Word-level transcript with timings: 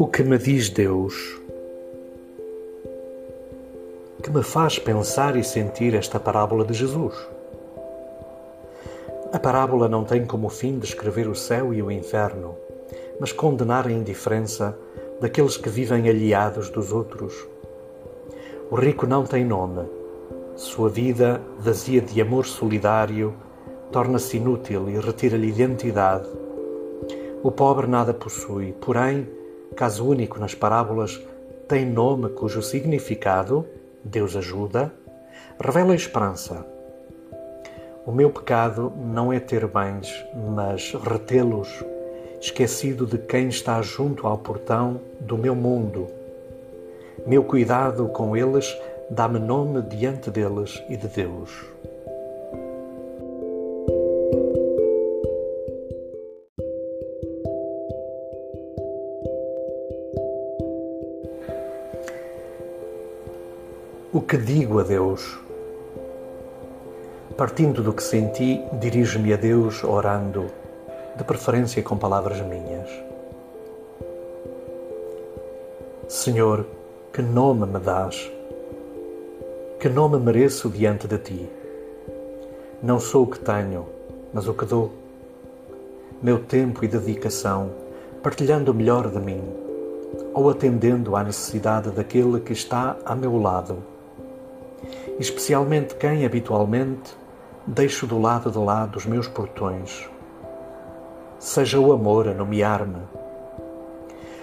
O 0.00 0.06
que 0.06 0.22
me 0.22 0.38
diz 0.38 0.70
Deus? 0.70 1.38
Que 4.22 4.30
me 4.30 4.42
faz 4.42 4.78
pensar 4.78 5.36
e 5.36 5.44
sentir 5.44 5.94
esta 5.94 6.18
parábola 6.18 6.64
de 6.64 6.72
Jesus? 6.72 7.14
A 9.30 9.38
parábola 9.38 9.90
não 9.90 10.02
tem 10.02 10.24
como 10.24 10.48
fim 10.48 10.78
descrever 10.78 11.28
o 11.28 11.34
céu 11.34 11.74
e 11.74 11.82
o 11.82 11.90
inferno, 11.90 12.56
mas 13.20 13.30
condenar 13.30 13.86
a 13.86 13.92
indiferença 13.92 14.74
daqueles 15.20 15.58
que 15.58 15.68
vivem 15.68 16.08
aliados 16.08 16.70
dos 16.70 16.92
outros. 16.94 17.34
O 18.70 18.76
rico 18.76 19.06
não 19.06 19.26
tem 19.26 19.44
nome. 19.44 19.86
Sua 20.56 20.88
vida, 20.88 21.42
vazia 21.58 22.00
de 22.00 22.22
amor 22.22 22.46
solidário, 22.46 23.34
torna-se 23.92 24.38
inútil 24.38 24.88
e 24.88 24.98
retira-lhe 24.98 25.48
identidade. 25.50 26.26
O 27.42 27.50
pobre 27.50 27.86
nada 27.86 28.14
possui, 28.14 28.72
porém, 28.80 29.28
caso 29.76 30.06
único 30.06 30.38
nas 30.38 30.54
parábolas, 30.54 31.20
tem 31.68 31.86
nome 31.86 32.28
cujo 32.30 32.62
significado, 32.62 33.66
Deus 34.04 34.34
ajuda, 34.36 34.92
revela 35.58 35.94
esperança. 35.94 36.66
O 38.04 38.12
meu 38.12 38.30
pecado 38.30 38.92
não 38.96 39.32
é 39.32 39.38
ter 39.38 39.66
bens, 39.66 40.12
mas 40.54 40.92
retê-los, 40.94 41.84
esquecido 42.40 43.06
de 43.06 43.18
quem 43.18 43.48
está 43.48 43.80
junto 43.82 44.26
ao 44.26 44.38
portão 44.38 45.00
do 45.20 45.36
meu 45.36 45.54
mundo. 45.54 46.06
Meu 47.26 47.44
cuidado 47.44 48.08
com 48.08 48.36
eles 48.36 48.76
dá-me 49.10 49.38
nome 49.38 49.82
diante 49.82 50.30
deles 50.30 50.82
e 50.88 50.96
de 50.96 51.08
Deus. 51.08 51.50
O 64.12 64.20
que 64.20 64.36
digo 64.36 64.80
a 64.80 64.82
Deus? 64.82 65.38
Partindo 67.36 67.80
do 67.80 67.92
que 67.92 68.02
senti, 68.02 68.60
dirijo-me 68.80 69.32
a 69.32 69.36
Deus 69.36 69.84
orando, 69.84 70.46
de 71.16 71.22
preferência 71.22 71.80
com 71.84 71.96
palavras 71.96 72.40
minhas. 72.40 72.90
Senhor, 76.08 76.66
que 77.12 77.22
nome 77.22 77.66
me 77.66 77.78
dás? 77.78 78.28
Que 79.78 79.88
nome 79.88 80.18
mereço 80.18 80.68
diante 80.68 81.06
de 81.06 81.18
ti? 81.18 81.48
Não 82.82 82.98
sou 82.98 83.22
o 83.22 83.30
que 83.30 83.38
tenho, 83.38 83.86
mas 84.34 84.48
o 84.48 84.54
que 84.54 84.64
dou. 84.64 84.90
Meu 86.20 86.40
tempo 86.40 86.84
e 86.84 86.88
dedicação, 86.88 87.70
partilhando 88.24 88.72
o 88.72 88.74
melhor 88.74 89.08
de 89.08 89.20
mim, 89.20 89.40
ou 90.34 90.50
atendendo 90.50 91.14
à 91.14 91.22
necessidade 91.22 91.92
daquele 91.92 92.40
que 92.40 92.52
está 92.52 92.96
a 93.04 93.14
meu 93.14 93.40
lado 93.40 93.99
especialmente 95.20 95.96
quem 95.96 96.24
habitualmente 96.24 97.14
deixo 97.66 98.06
do 98.06 98.18
lado 98.18 98.50
de 98.50 98.56
lá 98.56 98.86
dos 98.86 99.04
meus 99.04 99.28
portões. 99.28 100.08
Seja 101.38 101.78
o 101.78 101.92
amor 101.92 102.26
a 102.26 102.32
nomear-me. 102.32 103.02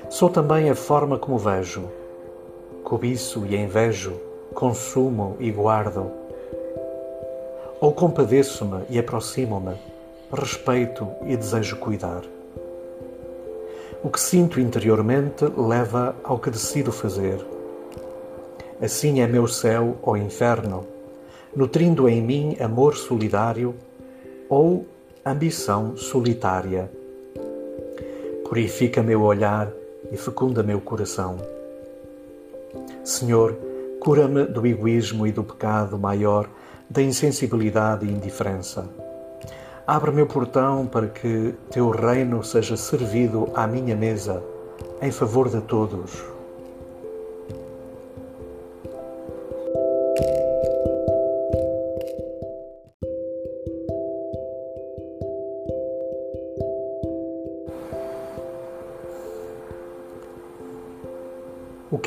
Sou 0.07 0.29
também 0.29 0.69
a 0.69 0.75
forma 0.75 1.17
como 1.17 1.39
vejo, 1.39 1.89
cobiço 2.83 3.43
e 3.47 3.55
invejo, 3.55 4.13
consumo 4.53 5.35
e 5.39 5.49
guardo. 5.49 6.11
Ou 7.81 7.91
compadeço-me 7.91 8.83
e 8.87 8.99
aproximo-me, 8.99 9.75
respeito 10.31 11.07
e 11.25 11.35
desejo 11.35 11.77
cuidar. 11.77 12.21
O 14.03 14.11
que 14.11 14.19
sinto 14.19 14.59
interiormente 14.59 15.43
leva 15.57 16.15
ao 16.23 16.37
que 16.37 16.51
decido 16.51 16.91
fazer 16.91 17.56
Assim 18.79 19.21
é 19.21 19.27
meu 19.27 19.47
céu 19.47 19.97
ou 20.03 20.15
inferno, 20.15 20.85
nutrindo 21.55 22.07
em 22.07 22.21
mim 22.21 22.55
amor 22.59 22.95
solidário 22.95 23.73
ou 24.47 24.85
ambição 25.25 25.97
solitária. 25.97 26.91
Purifica 28.47 29.01
meu 29.01 29.23
olhar 29.23 29.71
e 30.11 30.15
fecunda 30.15 30.61
meu 30.61 30.79
coração. 30.79 31.37
Senhor, 33.03 33.57
cura-me 33.99 34.45
do 34.45 34.65
egoísmo 34.67 35.25
e 35.25 35.31
do 35.31 35.43
pecado 35.43 35.97
maior, 35.97 36.47
da 36.87 37.01
insensibilidade 37.01 38.05
e 38.05 38.11
indiferença. 38.11 38.87
Abre 39.87 40.11
meu 40.11 40.27
portão 40.27 40.85
para 40.85 41.07
que 41.07 41.55
teu 41.71 41.89
reino 41.89 42.43
seja 42.43 42.77
servido 42.77 43.49
à 43.55 43.65
minha 43.65 43.95
mesa, 43.95 44.43
em 45.01 45.09
favor 45.09 45.49
de 45.49 45.61
todos. 45.61 46.36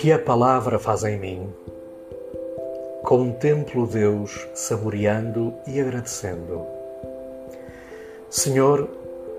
Que 0.00 0.10
a 0.12 0.18
palavra 0.18 0.78
faz 0.78 1.04
em 1.04 1.18
mim? 1.18 1.52
Contemplo 3.02 3.86
Deus 3.86 4.48
saboreando 4.54 5.52
e 5.66 5.78
agradecendo. 5.78 6.64
Senhor, 8.30 8.88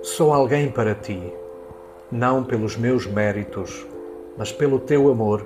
sou 0.03 0.31
alguém 0.31 0.69
para 0.69 0.93
ti, 0.93 1.33
não 2.11 2.43
pelos 2.43 2.77
meus 2.77 3.07
méritos, 3.07 3.87
mas 4.37 4.51
pelo 4.51 4.77
teu 4.77 5.09
amor. 5.09 5.43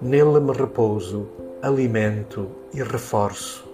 Nele 0.00 0.40
me 0.40 0.52
repouso, 0.52 1.28
alimento 1.60 2.48
e 2.72 2.82
reforço. 2.82 3.68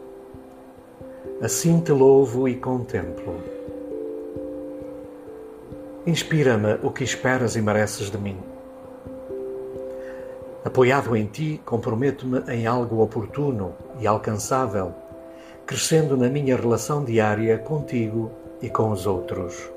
Assim 1.40 1.78
te 1.80 1.92
louvo 1.92 2.48
e 2.48 2.56
contemplo. 2.56 3.36
Inspira-me 6.04 6.76
o 6.82 6.90
que 6.90 7.04
esperas 7.04 7.54
e 7.54 7.62
mereces 7.62 8.10
de 8.10 8.18
mim 8.18 8.55
Apoiado 10.66 11.14
em 11.14 11.26
ti, 11.26 11.60
comprometo-me 11.64 12.40
em 12.52 12.66
algo 12.66 13.00
oportuno 13.00 13.72
e 14.00 14.06
alcançável, 14.06 14.92
crescendo 15.64 16.16
na 16.16 16.28
minha 16.28 16.56
relação 16.56 17.04
diária 17.04 17.56
contigo 17.56 18.32
e 18.60 18.68
com 18.68 18.90
os 18.90 19.06
outros. 19.06 19.70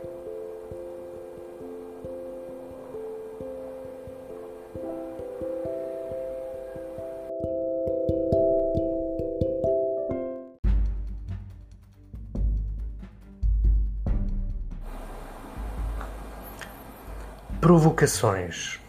Provocações 17.62 18.80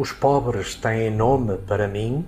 Os 0.00 0.12
pobres 0.12 0.74
têm 0.76 1.10
nome 1.10 1.58
para 1.58 1.86
mim? 1.86 2.26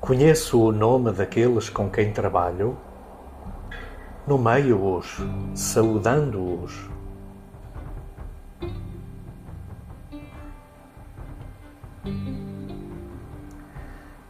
Conheço 0.00 0.62
o 0.62 0.70
nome 0.70 1.10
daqueles 1.10 1.68
com 1.68 1.90
quem 1.90 2.12
trabalho, 2.12 2.78
nomeio-os, 4.24 5.16
saudando-os. 5.52 6.88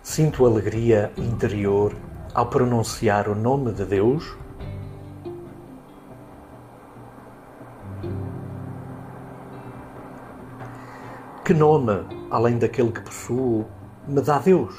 Sinto 0.02 0.46
alegria 0.46 1.12
interior 1.18 1.94
ao 2.32 2.46
pronunciar 2.46 3.28
o 3.28 3.34
nome 3.34 3.74
de 3.74 3.84
Deus. 3.84 4.34
Que 11.50 11.54
nome, 11.54 12.06
além 12.30 12.58
daquele 12.58 12.92
que 12.92 13.00
possuo, 13.00 13.66
me 14.06 14.20
dá 14.22 14.38
Deus? 14.38 14.72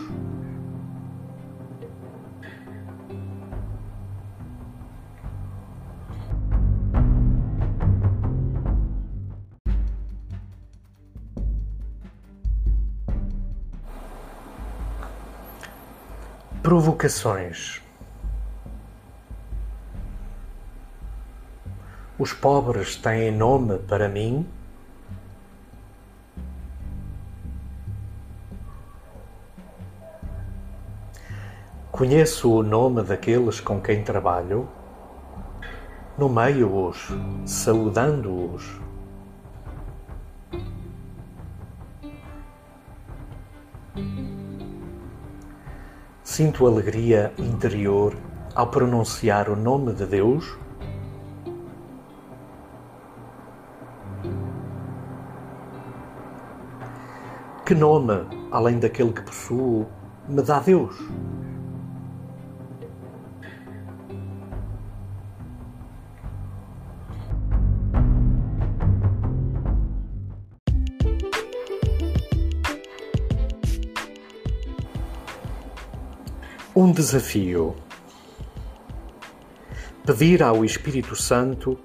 Provocações. 16.63 17.81
Os 22.17 22.31
pobres 22.31 22.95
têm 22.95 23.29
nome 23.29 23.77
para 23.79 24.07
mim? 24.07 24.47
Conheço 32.01 32.51
o 32.51 32.63
nome 32.63 33.03
daqueles 33.03 33.59
com 33.59 33.79
quem 33.79 34.03
trabalho? 34.03 34.67
Nomeio-os, 36.17 37.09
saudando-os. 37.45 38.81
Sinto 46.23 46.65
alegria 46.65 47.31
interior 47.37 48.17
ao 48.55 48.65
pronunciar 48.65 49.47
o 49.47 49.55
nome 49.55 49.93
de 49.93 50.07
Deus. 50.07 50.57
Que 57.63 57.75
nome, 57.75 58.27
além 58.51 58.79
daquele 58.79 59.13
que 59.13 59.21
possuo, 59.21 59.85
me 60.27 60.41
dá 60.41 60.59
Deus? 60.59 60.95
Um 76.73 76.89
desafio. 76.89 77.75
Pedir 80.05 80.41
ao 80.41 80.63
Espírito 80.63 81.17
Santo 81.17 81.77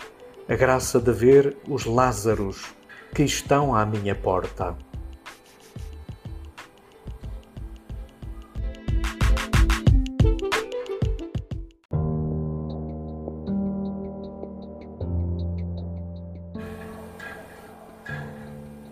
a 0.48 0.54
graça 0.54 1.00
de 1.00 1.10
ver 1.10 1.56
os 1.68 1.84
Lázaros 1.86 2.72
que 3.12 3.24
estão 3.24 3.74
à 3.74 3.84
minha 3.84 4.14
porta. 4.14 4.76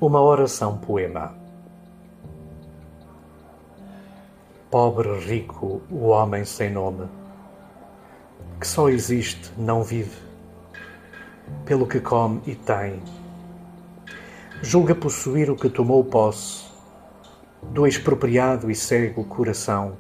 Uma 0.01 0.21
oração 0.21 0.77
poema. 0.77 1.44
Pobre 4.75 5.21
rico, 5.21 5.83
o 5.89 6.07
homem 6.07 6.45
sem 6.45 6.69
nome, 6.69 7.07
que 8.59 8.67
só 8.67 8.89
existe, 8.89 9.53
não 9.57 9.85
vive, 9.85 10.21
pelo 11.65 11.87
que 11.87 12.01
come 12.01 12.41
e 12.45 12.57
tem. 12.57 13.01
Julga 14.63 14.93
possuir 14.93 15.49
o 15.49 15.55
que 15.55 15.71
tomou 15.71 16.03
posse, 16.03 16.65
do 17.63 17.87
expropriado 17.87 18.69
e 18.69 18.75
cego 18.75 19.23
coração, 19.23 19.97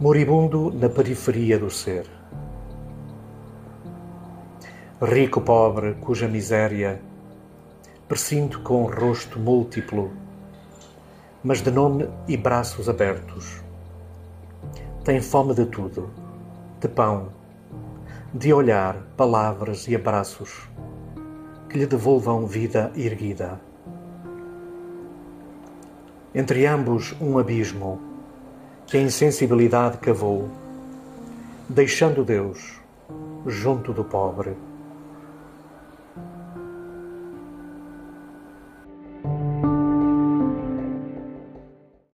moribundo 0.00 0.72
na 0.72 0.88
periferia 0.88 1.58
do 1.58 1.68
ser. 1.68 2.06
Rico 5.02 5.42
pobre, 5.42 5.96
cuja 6.00 6.26
miséria 6.26 6.98
presinto 8.08 8.60
com 8.60 8.84
rosto 8.84 9.38
múltiplo 9.38 10.27
mas 11.42 11.62
de 11.62 11.70
nome 11.70 12.08
e 12.26 12.36
braços 12.36 12.88
abertos. 12.88 13.62
Tem 15.04 15.20
fome 15.20 15.54
de 15.54 15.66
tudo, 15.66 16.10
de 16.80 16.88
pão, 16.88 17.28
de 18.34 18.52
olhar, 18.52 18.96
palavras 19.16 19.86
e 19.88 19.96
abraços 19.96 20.68
que 21.68 21.78
lhe 21.78 21.86
devolvam 21.86 22.46
vida 22.46 22.90
erguida. 22.96 23.60
Entre 26.34 26.66
ambos 26.66 27.14
um 27.20 27.38
abismo 27.38 28.00
que 28.86 28.96
a 28.96 29.00
insensibilidade 29.00 29.98
cavou, 29.98 30.48
deixando 31.68 32.24
Deus 32.24 32.80
junto 33.46 33.92
do 33.92 34.04
pobre. 34.04 34.56